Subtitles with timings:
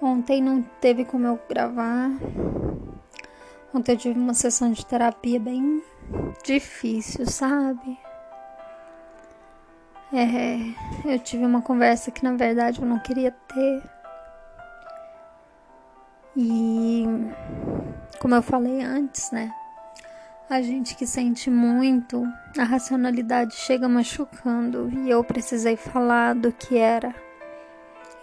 [0.00, 2.10] Ontem não teve como eu gravar.
[3.74, 5.82] Ontem eu tive uma sessão de terapia bem
[6.44, 7.98] difícil, sabe?
[10.12, 10.56] É,
[11.04, 13.82] eu tive uma conversa que na verdade eu não queria ter.
[16.36, 17.04] E
[18.20, 19.52] como eu falei antes, né?
[20.48, 22.24] A gente que sente muito,
[22.56, 27.14] a racionalidade chega machucando e eu precisei falar do que era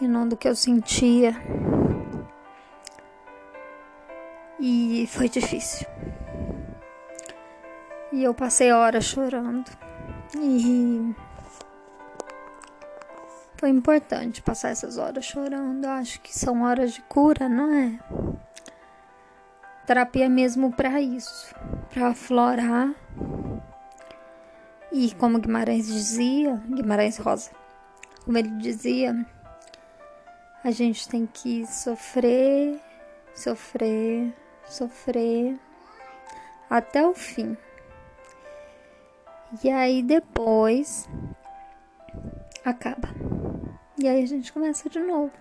[0.02, 1.35] e não do que eu sentia.
[5.05, 5.86] E foi difícil.
[8.12, 9.70] E eu passei horas chorando.
[10.36, 11.13] E
[13.55, 15.86] foi importante passar essas horas chorando.
[15.86, 17.99] Eu acho que são horas de cura, não é?
[19.86, 21.54] Terapia mesmo para isso,
[21.94, 22.90] para aflorar.
[24.91, 27.52] E como Guimarães dizia, Guimarães Rosa,
[28.24, 29.24] como ele dizia,
[30.63, 32.82] a gente tem que sofrer,
[33.35, 34.34] sofrer,
[34.68, 35.60] sofrer
[36.70, 37.58] até o fim.
[39.63, 41.07] E aí depois
[42.63, 43.10] acaba.
[43.98, 45.32] E aí a gente começa de novo.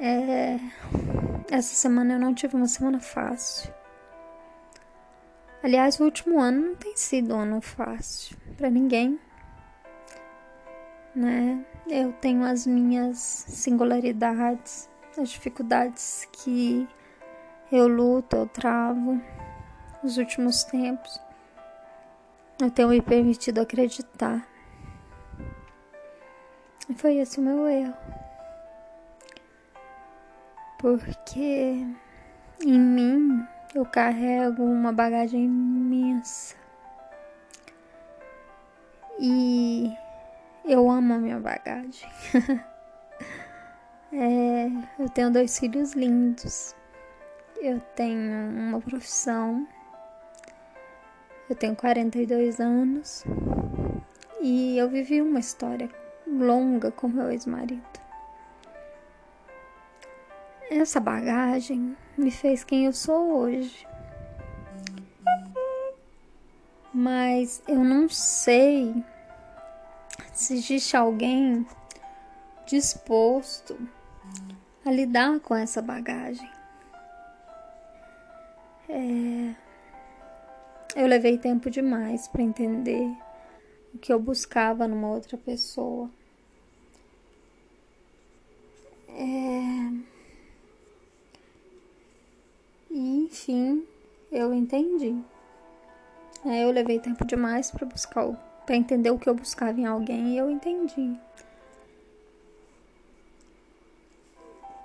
[0.00, 0.58] É...
[1.50, 3.72] Essa semana eu não tive uma semana fácil.
[5.62, 9.18] Aliás, o último ano não tem sido um ano fácil para ninguém
[11.18, 11.64] né?
[11.88, 14.88] Eu tenho as minhas singularidades,
[15.20, 16.88] as dificuldades que
[17.70, 19.20] eu luto, eu travo
[20.02, 21.20] nos últimos tempos.
[22.60, 24.46] Eu tenho me permitido acreditar.
[26.88, 27.94] E foi esse o meu erro.
[30.78, 31.84] Porque
[32.60, 36.56] em mim eu carrego uma bagagem imensa.
[39.20, 39.92] E
[40.64, 42.08] eu amo a minha bagagem.
[44.12, 46.74] é, eu tenho dois filhos lindos.
[47.60, 49.66] Eu tenho uma profissão.
[51.48, 53.24] Eu tenho 42 anos.
[54.40, 55.90] E eu vivi uma história
[56.26, 57.82] longa com meu ex-marido.
[60.70, 63.86] Essa bagagem me fez quem eu sou hoje.
[66.92, 69.04] Mas eu não sei
[70.32, 71.66] se existe alguém
[72.66, 73.78] disposto
[74.84, 76.50] a lidar com essa bagagem.
[78.88, 79.54] É...
[80.96, 83.14] Eu levei tempo demais para entender
[83.94, 86.10] o que eu buscava numa outra pessoa.
[89.08, 89.92] É...
[92.90, 93.86] E, enfim,
[94.32, 95.16] eu entendi.
[96.46, 98.26] É, eu levei tempo demais para buscar
[98.64, 101.18] para entender o que eu buscava em alguém e eu entendi.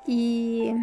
[0.07, 0.73] E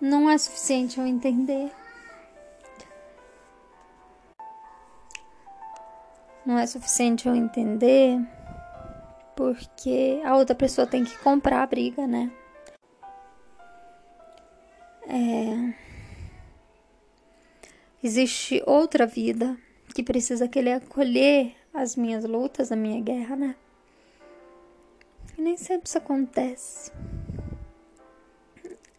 [0.00, 1.72] não é suficiente eu entender.
[6.44, 8.20] Não é suficiente eu entender
[9.34, 12.30] porque a outra pessoa tem que comprar a briga, né?
[15.08, 15.84] É
[18.04, 19.56] Existe outra vida
[19.94, 23.56] que precisa querer acolher as minhas lutas, a minha guerra, né?
[25.36, 26.92] E nem sempre isso acontece.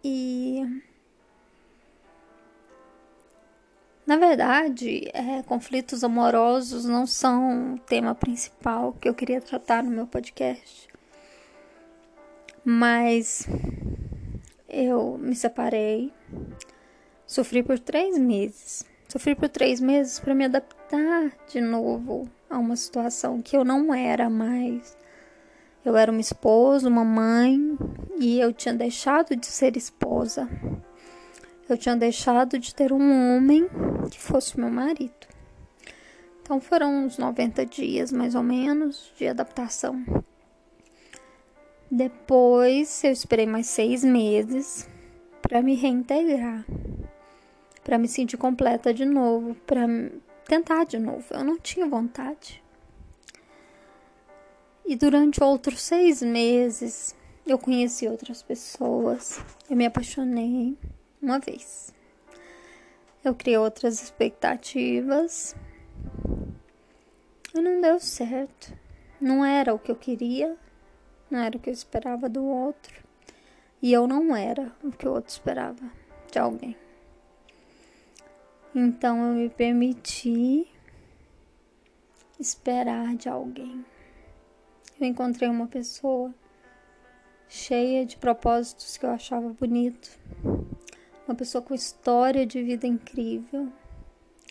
[0.03, 0.61] E.
[4.05, 9.89] Na verdade, é, conflitos amorosos não são o tema principal que eu queria tratar no
[9.89, 10.87] meu podcast.
[12.63, 13.47] Mas
[14.69, 16.13] eu me separei,
[17.25, 18.85] sofri por três meses.
[19.07, 23.93] Sofri por três meses para me adaptar de novo a uma situação que eu não
[23.93, 24.97] era mais.
[25.85, 27.77] Eu era uma esposa, uma mãe,
[28.19, 30.49] e eu tinha deixado de ser esposa.
[31.69, 33.69] Eu tinha deixado de ter um homem
[34.09, 35.13] que fosse meu marido.
[36.41, 40.03] Então foram uns 90 dias, mais ou menos, de adaptação.
[41.89, 44.89] Depois eu esperei mais seis meses
[45.41, 46.65] para me reintegrar
[47.85, 49.85] para me sentir completa de novo, para
[50.47, 51.23] tentar de novo.
[51.29, 52.61] Eu não tinha vontade.
[54.87, 57.15] E durante outros seis meses
[57.45, 60.77] eu conheci outras pessoas, eu me apaixonei
[61.19, 61.93] uma vez.
[63.23, 65.55] Eu criei outras expectativas
[67.53, 68.77] e não deu certo.
[69.19, 70.55] Não era o que eu queria,
[71.31, 73.03] não era o que eu esperava do outro,
[73.81, 75.91] e eu não era o que o outro esperava
[76.31, 76.75] de alguém.
[78.75, 80.67] Então eu me permiti
[82.39, 83.83] esperar de alguém.
[84.99, 86.33] Eu encontrei uma pessoa
[87.47, 90.09] cheia de propósitos que eu achava bonito,
[91.27, 93.71] uma pessoa com história de vida incrível,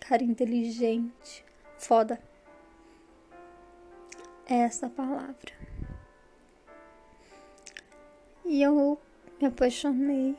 [0.00, 1.44] cara inteligente,
[1.78, 2.20] foda.
[4.46, 5.52] É essa palavra.
[8.44, 9.00] E eu
[9.40, 10.36] me apaixonei.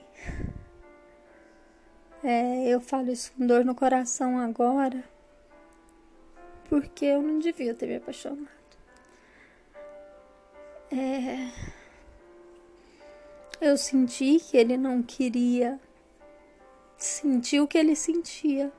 [2.24, 5.04] É, eu falo isso com dor no coração agora,
[6.70, 8.55] porque eu não devia ter me apaixonado.
[10.92, 11.52] É,
[13.60, 15.80] eu senti que ele não queria
[16.98, 18.72] sentir o que ele sentia.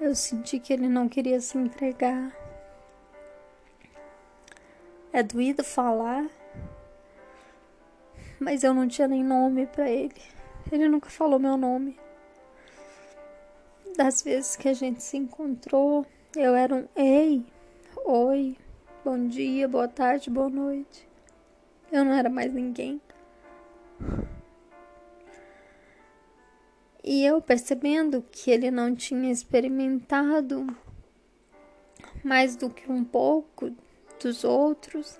[0.00, 2.32] Eu senti que ele não queria se entregar.
[5.12, 6.28] É doído falar,
[8.38, 10.20] mas eu não tinha nem nome para ele.
[10.70, 11.98] Ele nunca falou meu nome.
[13.96, 16.06] Das vezes que a gente se encontrou,
[16.36, 17.44] eu era um ei,
[18.04, 18.56] oi,
[19.10, 21.08] bom dia, boa tarde, boa noite.
[21.90, 23.00] Eu não era mais ninguém.
[27.02, 30.66] E eu percebendo que ele não tinha experimentado
[32.22, 33.74] mais do que um pouco
[34.22, 35.18] dos outros,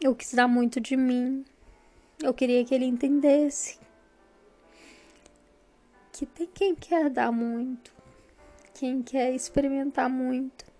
[0.00, 1.44] eu quis dar muito de mim.
[2.20, 3.78] Eu queria que ele entendesse
[6.10, 7.94] que tem quem quer dar muito,
[8.74, 10.73] quem quer experimentar muito.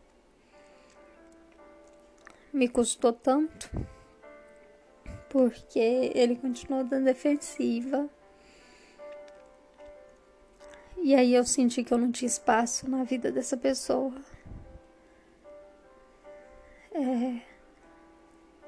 [2.54, 3.68] Me custou tanto
[5.28, 8.08] porque ele continuou dando defensiva.
[11.02, 14.14] E aí eu senti que eu não tinha espaço na vida dessa pessoa.
[16.92, 17.40] É,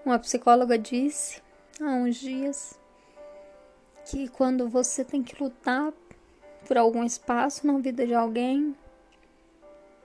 [0.05, 1.41] uma psicóloga disse
[1.81, 2.77] há uns dias
[4.07, 5.93] que quando você tem que lutar
[6.67, 8.77] por algum espaço na vida de alguém,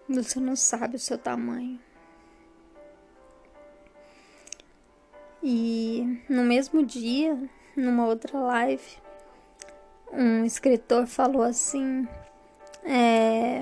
[0.07, 1.79] você não sabe o seu tamanho.
[5.43, 7.37] E no mesmo dia,
[7.75, 8.97] numa outra live,
[10.11, 12.07] um escritor falou assim:
[12.83, 13.61] é...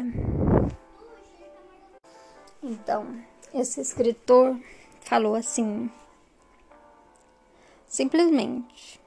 [2.62, 3.16] Então,
[3.54, 4.60] esse escritor
[5.00, 5.90] falou assim,
[7.88, 9.00] simplesmente,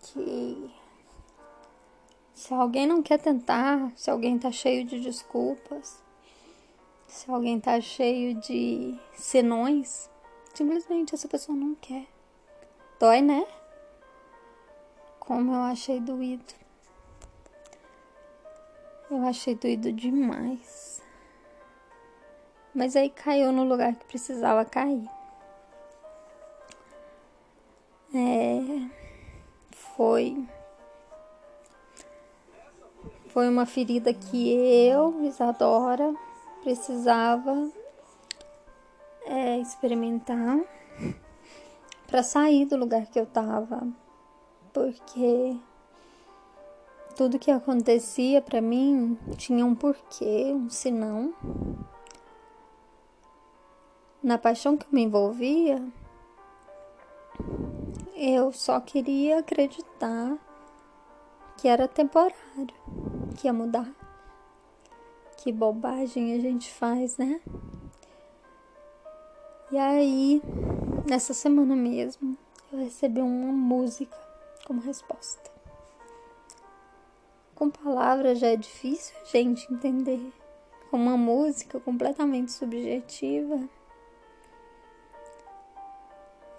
[0.00, 0.70] que
[2.32, 6.00] se alguém não quer tentar, se alguém tá cheio de desculpas,
[7.08, 10.08] se alguém tá cheio de senões,
[10.54, 12.06] Simplesmente essa pessoa não quer.
[13.00, 13.46] Dói, né?
[15.18, 16.54] Como eu achei doído.
[19.10, 21.02] Eu achei doído demais.
[22.74, 25.08] Mas aí caiu no lugar que precisava cair.
[28.14, 28.88] É.
[29.96, 30.46] Foi.
[33.28, 36.14] Foi uma ferida que eu, Isadora,
[36.62, 37.70] precisava
[39.26, 40.60] é, experimentar
[42.06, 43.86] para sair do lugar que eu tava,
[44.72, 45.56] porque
[47.16, 51.34] tudo que acontecia para mim tinha um porquê, um senão.
[54.22, 55.82] Na paixão que eu me envolvia,
[58.14, 60.38] eu só queria acreditar
[61.56, 62.74] que era temporário,
[63.36, 63.90] que ia mudar.
[65.36, 67.40] Que bobagem a gente faz, né?
[69.72, 70.42] E aí,
[71.08, 72.36] nessa semana mesmo,
[72.70, 74.14] eu recebi uma música
[74.66, 75.50] como resposta.
[77.54, 80.30] Com palavras já é difícil a gente entender.
[80.90, 83.66] Com uma música completamente subjetiva,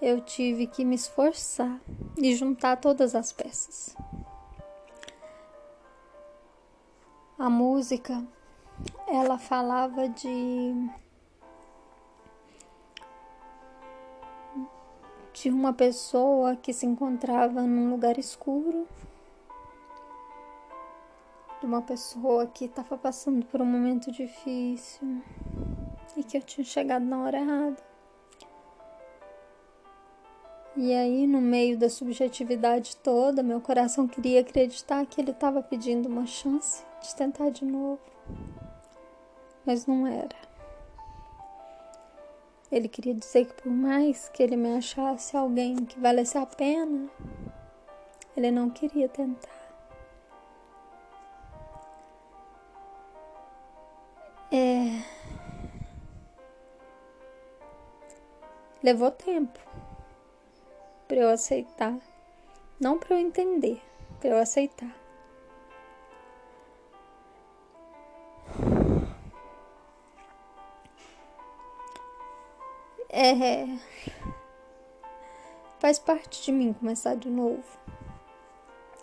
[0.02, 1.80] eu tive que me esforçar
[2.18, 3.96] e juntar todas as peças.
[7.38, 8.26] A música,
[9.08, 11.03] ela falava de
[15.34, 18.88] de uma pessoa que se encontrava num lugar escuro,
[21.60, 25.22] de uma pessoa que estava passando por um momento difícil
[26.16, 27.94] e que eu tinha chegado na hora errada.
[30.76, 36.08] E aí, no meio da subjetividade toda, meu coração queria acreditar que ele estava pedindo
[36.08, 38.00] uma chance de tentar de novo,
[39.66, 40.53] mas não era.
[42.74, 47.08] Ele queria dizer que por mais que ele me achasse alguém que valesse a pena,
[48.36, 49.48] ele não queria tentar.
[54.52, 55.04] É...
[58.82, 59.60] Levou tempo
[61.08, 61.96] para eu aceitar,
[62.80, 63.80] não para eu entender,
[64.20, 65.03] para eu aceitar.
[73.16, 73.68] É.
[75.78, 77.64] Faz parte de mim começar de novo.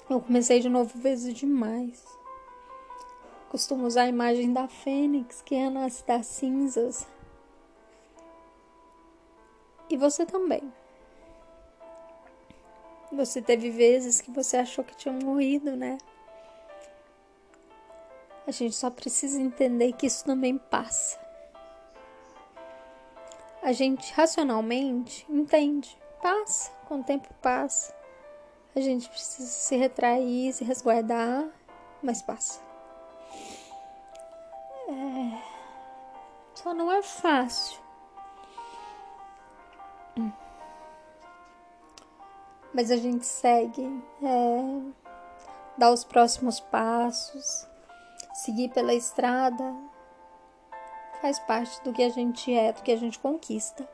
[0.09, 2.05] Eu comecei de novo vezes demais.
[3.51, 7.07] Costumo usar a imagem da fênix que renasce das cinzas.
[9.89, 10.73] E você também.
[13.13, 15.99] Você teve vezes que você achou que tinha morrido, né?
[18.45, 21.30] A gente só precisa entender que isso também passa.
[23.63, 27.95] A gente racionalmente entende, passa, com o tempo passa.
[28.75, 31.47] A gente precisa se retrair, se resguardar,
[32.03, 32.61] mas passa.
[34.89, 35.43] É...
[36.55, 37.79] Só não é fácil.
[42.73, 43.85] Mas a gente segue,
[44.23, 44.93] é...
[45.77, 47.67] dá os próximos passos,
[48.35, 49.77] seguir pela estrada
[51.21, 53.89] faz parte do que a gente é, do que a gente conquista.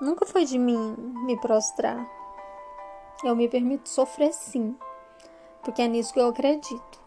[0.00, 2.06] Nunca foi de mim me prostrar.
[3.24, 4.76] Eu me permito sofrer sim,
[5.62, 7.00] porque é nisso que eu acredito.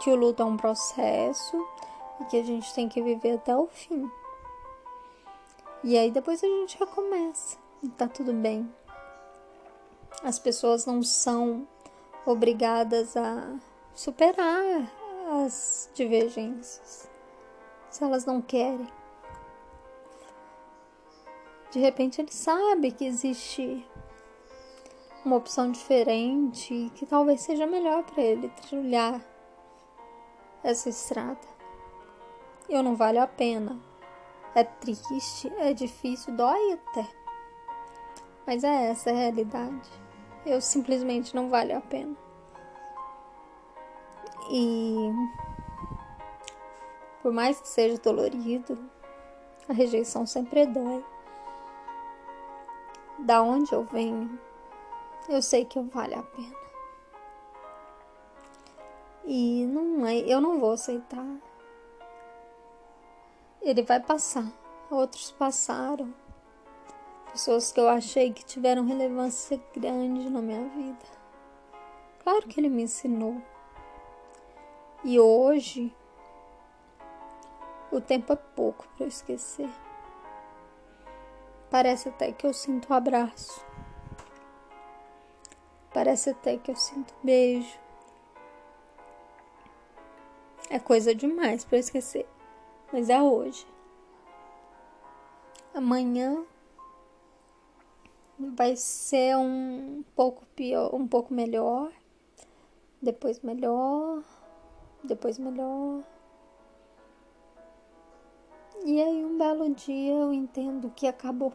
[0.00, 1.66] Que o luto é um processo
[2.20, 4.10] e que a gente tem que viver até o fim.
[5.82, 8.70] E aí depois a gente recomeça e tá tudo bem.
[10.22, 11.66] As pessoas não são
[12.26, 13.56] obrigadas a
[13.94, 14.92] superar
[15.44, 17.07] as divergências
[17.90, 18.88] se elas não querem.
[21.70, 23.86] De repente ele sabe que existe
[25.24, 29.20] uma opção diferente que talvez seja melhor para ele trilhar
[30.62, 31.46] essa estrada.
[32.68, 33.78] Eu não vale a pena.
[34.54, 37.06] É triste, é difícil, dói até.
[38.46, 39.90] Mas é essa a realidade.
[40.44, 42.16] Eu simplesmente não vale a pena.
[44.50, 45.10] E
[47.28, 48.78] por mais que seja dolorido,
[49.68, 51.04] a rejeição sempre dói.
[53.18, 54.40] Da onde eu venho,
[55.28, 56.56] eu sei que vale a pena.
[59.26, 61.26] E não é, eu não vou aceitar.
[63.60, 64.50] Ele vai passar.
[64.90, 66.14] Outros passaram.
[67.30, 71.04] Pessoas que eu achei que tiveram relevância grande na minha vida.
[72.24, 73.36] Claro que ele me ensinou.
[75.04, 75.94] E hoje
[77.90, 79.68] o tempo é pouco para eu esquecer.
[81.70, 83.64] Parece até que eu sinto um abraço.
[85.92, 87.78] Parece até que eu sinto um beijo.
[90.70, 92.26] É coisa demais para esquecer,
[92.92, 93.66] mas é hoje.
[95.74, 96.44] Amanhã
[98.38, 101.90] vai ser um pouco pior, um pouco melhor,
[103.00, 104.22] depois melhor,
[105.02, 106.02] depois melhor.
[108.90, 111.52] E aí, um belo dia, eu entendo que acabou.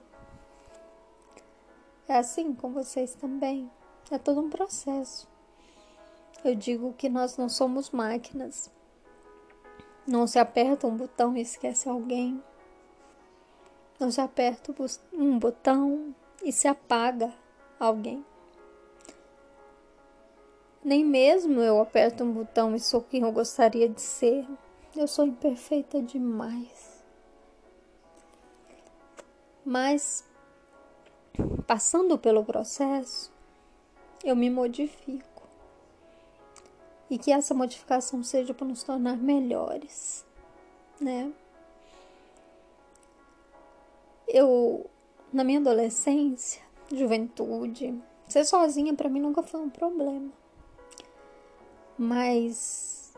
[2.08, 3.72] É assim com vocês também.
[4.12, 5.28] É todo um processo.
[6.46, 8.72] Eu digo que nós não somos máquinas.
[10.06, 12.40] Não se aperta um botão e esquece alguém.
[14.00, 14.72] Não se aperta
[15.12, 16.14] um botão
[16.44, 17.34] e se apaga
[17.80, 18.24] alguém.
[20.84, 24.48] Nem mesmo eu aperto um botão e sou quem eu gostaria de ser.
[24.96, 26.93] Eu sou imperfeita demais.
[29.66, 30.26] Mas
[31.66, 33.32] passando pelo processo,
[34.24, 35.44] eu me modifico.
[37.10, 40.26] E que essa modificação seja para nos tornar melhores,
[41.00, 41.32] né?
[44.28, 44.90] Eu,
[45.32, 50.32] na minha adolescência, juventude, ser sozinha para mim nunca foi um problema.
[51.98, 53.14] Mas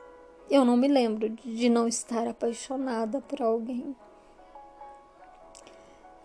[0.50, 3.96] eu não me lembro de não estar apaixonada por alguém.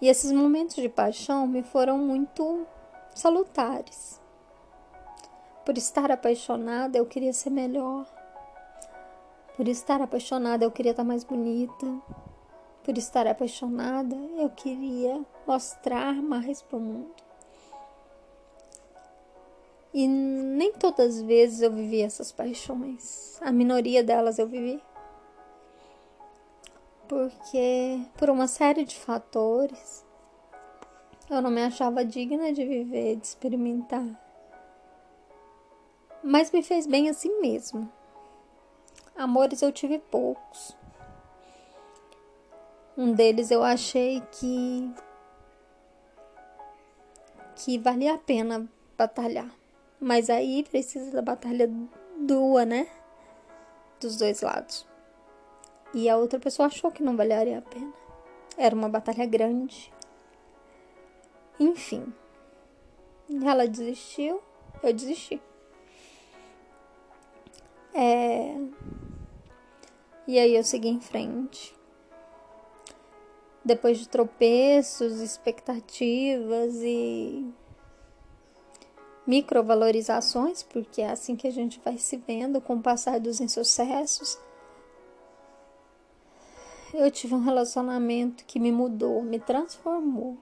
[0.01, 2.67] E esses momentos de paixão me foram muito
[3.15, 4.21] salutares.
[5.65, 8.07] Por estar apaixonada, eu queria ser melhor.
[9.57, 11.87] Por estar apaixonada, eu queria estar mais bonita.
[12.83, 17.15] Por estar apaixonada, eu queria mostrar mais para o mundo.
[19.93, 23.39] E nem todas as vezes eu vivi essas paixões.
[23.43, 24.81] A minoria delas eu vivi
[27.11, 30.07] porque por uma série de fatores
[31.29, 34.07] eu não me achava digna de viver, de experimentar.
[36.23, 37.91] Mas me fez bem assim mesmo.
[39.17, 40.77] Amores eu tive poucos.
[42.97, 44.95] Um deles eu achei que
[47.57, 49.51] que valia a pena batalhar.
[49.99, 51.69] Mas aí precisa da batalha
[52.21, 52.87] dua, né?
[54.01, 54.90] Dos dois lados.
[55.93, 57.93] E a outra pessoa achou que não valeria a pena.
[58.57, 59.93] Era uma batalha grande.
[61.59, 62.13] Enfim,
[63.45, 64.41] ela desistiu,
[64.83, 65.41] eu desisti.
[67.93, 68.57] É...
[70.27, 71.75] E aí eu segui em frente.
[73.65, 77.53] Depois de tropeços, expectativas e
[79.27, 84.39] microvalorizações, porque é assim que a gente vai se vendo com o passar dos insucessos.
[86.93, 90.37] Eu tive um relacionamento que me mudou, me transformou.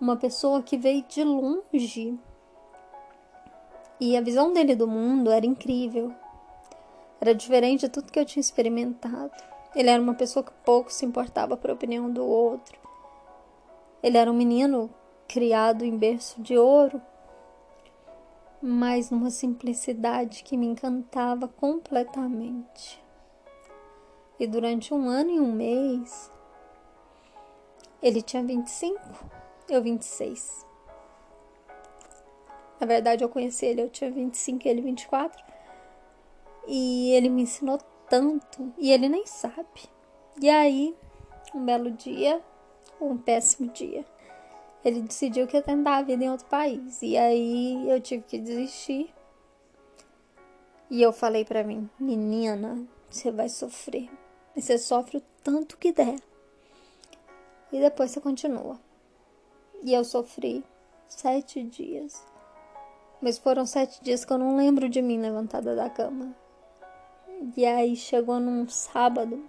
[0.00, 2.16] Uma pessoa que veio de longe.
[3.98, 6.14] E a visão dele do mundo era incrível.
[7.20, 9.32] Era diferente de tudo que eu tinha experimentado.
[9.74, 12.78] Ele era uma pessoa que pouco se importava por a opinião do outro.
[14.02, 14.88] Ele era um menino
[15.26, 17.02] criado em berço de ouro,
[18.62, 23.05] mas numa simplicidade que me encantava completamente.
[24.38, 26.30] E durante um ano e um mês,
[28.02, 29.00] ele tinha 25,
[29.68, 30.66] eu 26.
[32.78, 35.42] Na verdade, eu conheci ele, eu tinha 25 e ele 24.
[36.68, 37.78] E ele me ensinou
[38.08, 39.88] tanto e ele nem sabe.
[40.40, 40.94] E aí,
[41.54, 42.42] um belo dia,
[43.00, 44.04] um péssimo dia,
[44.84, 47.00] ele decidiu que ia tentar a vida em outro país.
[47.02, 49.12] E aí eu tive que desistir.
[50.90, 54.08] E eu falei para mim, menina, você vai sofrer.
[54.56, 56.18] E você sofre o tanto que der.
[57.70, 58.80] E depois você continua.
[59.82, 60.64] E eu sofri
[61.08, 62.24] sete dias.
[63.20, 66.34] Mas foram sete dias que eu não lembro de mim levantada da cama.
[67.56, 69.44] E aí chegou num sábado.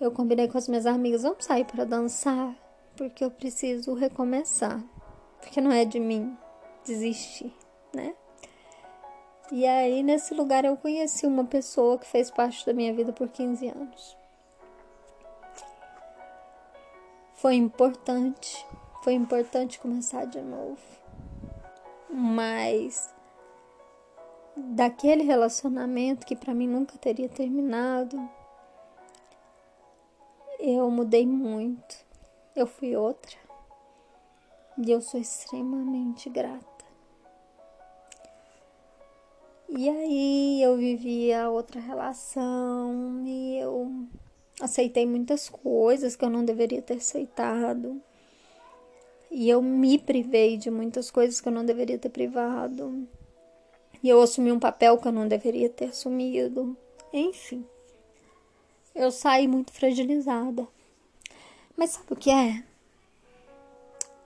[0.00, 2.54] Eu combinei com as minhas amigas, vamos sair para dançar
[2.96, 4.82] porque eu preciso recomeçar,
[5.40, 6.36] porque não é de mim
[6.84, 7.52] desistir?
[9.52, 13.28] E aí, nesse lugar, eu conheci uma pessoa que fez parte da minha vida por
[13.28, 14.16] 15 anos.
[17.34, 18.66] Foi importante,
[19.04, 20.80] foi importante começar de novo.
[22.10, 23.14] Mas
[24.56, 28.28] daquele relacionamento que para mim nunca teria terminado,
[30.58, 32.04] eu mudei muito.
[32.54, 33.36] Eu fui outra.
[34.78, 36.75] E eu sou extremamente grata.
[39.78, 44.06] E aí eu vivi a outra relação e eu
[44.58, 48.00] aceitei muitas coisas que eu não deveria ter aceitado.
[49.30, 53.06] E eu me privei de muitas coisas que eu não deveria ter privado.
[54.02, 56.74] E eu assumi um papel que eu não deveria ter assumido.
[57.12, 57.62] Enfim,
[58.94, 60.66] eu saí muito fragilizada.
[61.76, 62.64] Mas sabe o que é?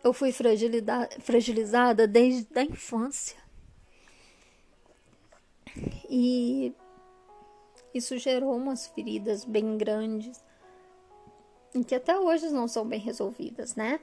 [0.05, 3.40] Eu fui fragilizada desde a infância.
[6.09, 6.75] E
[7.95, 10.43] isso gerou umas feridas bem grandes,
[11.75, 14.01] em que até hoje não são bem resolvidas, né?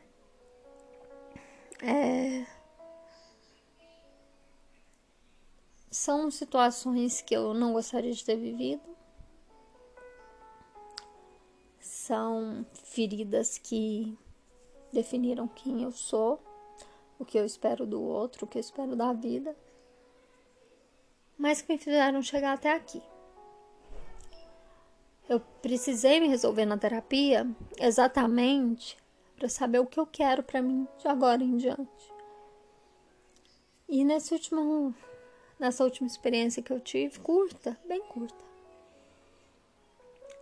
[1.82, 2.46] É...
[5.90, 8.98] São situações que eu não gostaria de ter vivido
[12.08, 14.18] são feridas que
[14.94, 16.42] definiram quem eu sou,
[17.20, 19.54] o que eu espero do outro, o que eu espero da vida,
[21.38, 23.02] mas que me fizeram chegar até aqui.
[25.30, 27.46] Eu precisei me resolver na terapia
[27.78, 28.98] exatamente
[29.36, 32.14] para saber o que eu quero para mim de agora em diante.
[33.90, 34.96] E nesse último,
[35.60, 38.48] nessa última experiência que eu tive, curta, bem curta,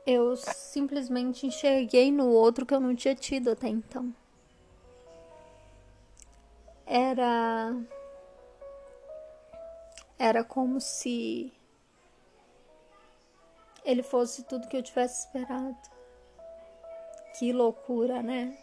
[0.06, 4.14] eu simplesmente enxerguei no outro que eu não tinha tido até então.
[6.86, 7.76] Era.
[10.18, 11.52] Era como se
[13.84, 15.78] ele fosse tudo que eu tivesse esperado.
[17.38, 18.58] Que loucura, né?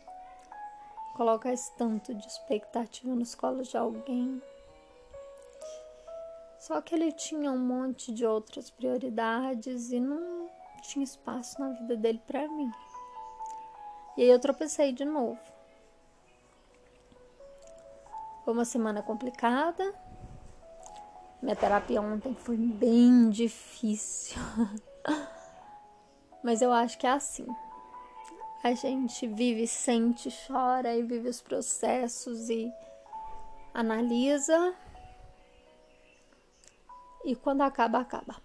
[1.15, 4.43] Colocar esse tanto de expectativa nos colos de alguém.
[6.59, 10.49] Só que ele tinha um monte de outras prioridades e não
[10.81, 12.71] tinha espaço na vida dele para mim.
[14.17, 15.39] E aí eu tropecei de novo.
[18.45, 19.95] Foi uma semana complicada.
[21.43, 24.41] Minha terapia ontem foi bem difícil.
[26.41, 27.47] Mas eu acho que é assim.
[28.63, 32.73] A gente vive, sente, chora e vive os processos e
[33.75, 34.73] analisa.
[37.25, 38.37] E quando acaba, acaba.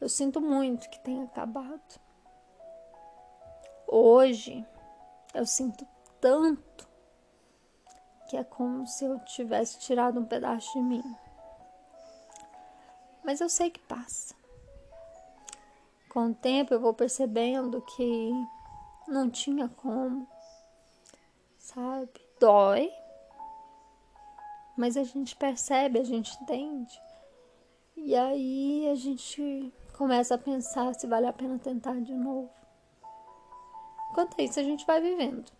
[0.00, 2.00] Eu sinto muito que tenha acabado.
[3.86, 4.66] Hoje
[5.32, 5.86] eu sinto
[6.20, 6.88] tanto
[8.34, 11.16] que é como se eu tivesse tirado um pedaço de mim.
[13.22, 14.34] Mas eu sei que passa.
[16.08, 18.32] Com o tempo eu vou percebendo que
[19.06, 20.26] não tinha como.
[21.60, 22.10] sabe?
[22.40, 22.92] Dói,
[24.76, 27.00] mas a gente percebe, a gente entende.
[27.96, 32.50] E aí a gente começa a pensar se vale a pena tentar de novo.
[34.10, 35.52] Enquanto isso, a gente vai vivendo.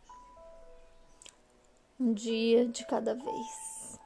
[1.98, 4.00] Um dia de cada vez.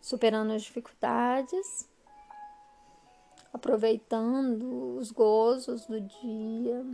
[0.00, 1.88] Superando as dificuldades,
[3.52, 6.84] aproveitando os gozos do dia,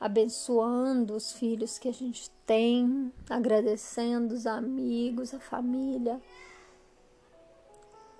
[0.00, 6.20] abençoando os filhos que a gente tem, agradecendo os amigos, a família.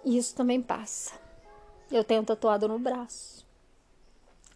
[0.04, 1.14] Isso também passa.
[1.90, 3.44] Eu tenho tatuado no braço.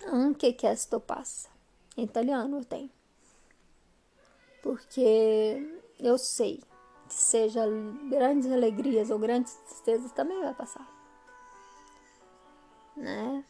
[0.07, 1.49] Anche questo passa.
[1.97, 3.00] Em italiano eu tenho.
[4.63, 6.63] Porque eu sei
[7.09, 7.65] que seja
[8.09, 10.87] grandes alegrias ou grandes tristezas também vai passar.
[12.97, 13.45] Né?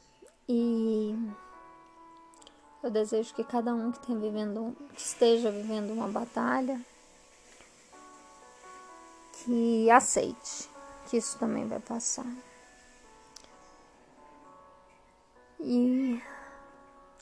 [0.49, 1.15] E
[2.83, 6.81] eu desejo que cada um que, vivendo, que esteja vivendo uma batalha,
[9.33, 10.71] que aceite
[11.09, 12.27] que isso também vai passar.
[15.59, 16.23] E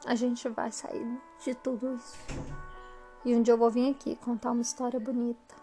[0.05, 2.68] a gente vai sair de tudo isso.
[3.25, 5.55] E um dia eu vou vir aqui contar uma história bonita.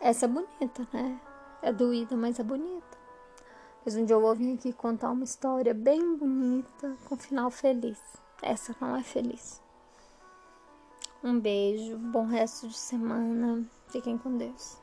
[0.00, 1.20] Essa é bonita, né?
[1.62, 2.98] É doída, mas é bonita.
[3.84, 8.00] Mas um dia eu vou vir aqui contar uma história bem bonita, com final feliz.
[8.42, 9.62] Essa não é feliz.
[11.22, 13.64] Um beijo, bom resto de semana.
[13.88, 14.81] Fiquem com Deus.